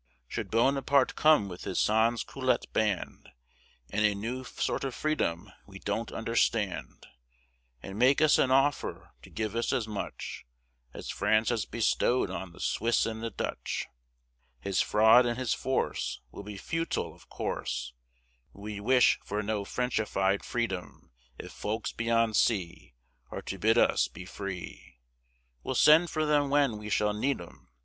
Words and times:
Should 0.27 0.49
Buonapart' 0.49 1.13
come 1.13 1.47
with 1.47 1.63
his 1.63 1.79
sans 1.79 2.23
culotte 2.23 2.65
band, 2.73 3.29
And 3.91 4.03
a 4.03 4.15
new 4.15 4.43
sort 4.43 4.83
of 4.83 4.95
freedom 4.95 5.51
we 5.67 5.77
don't 5.77 6.11
understand, 6.11 7.05
And 7.83 7.99
make 7.99 8.19
us 8.19 8.39
an 8.39 8.49
offer 8.49 9.13
to 9.21 9.29
give 9.29 9.55
us 9.55 9.71
as 9.71 9.87
much 9.87 10.43
As 10.91 11.11
France 11.11 11.49
has 11.49 11.65
bestow'd 11.65 12.31
on 12.31 12.51
the 12.51 12.59
Swiss 12.59 13.05
and 13.05 13.21
the 13.21 13.29
Dutch, 13.29 13.85
His 14.59 14.81
fraud 14.81 15.27
and 15.27 15.37
his 15.37 15.53
force 15.53 16.19
Will 16.31 16.41
be 16.41 16.57
futile 16.57 17.13
of 17.13 17.29
course; 17.29 17.93
We 18.53 18.79
wish 18.79 19.19
for 19.23 19.43
no 19.43 19.63
Frenchified 19.65 20.43
Freedom: 20.43 21.11
If 21.37 21.51
folks 21.51 21.91
beyond 21.91 22.35
sea 22.35 22.95
Are 23.29 23.43
to 23.43 23.59
bid 23.59 23.77
us 23.77 24.07
be 24.07 24.25
free, 24.25 24.97
We'll 25.61 25.75
send 25.75 26.09
for 26.09 26.25
them 26.25 26.49
when 26.49 26.79
we 26.79 26.89
shall 26.89 27.13
need 27.13 27.39
'em. 27.39 27.69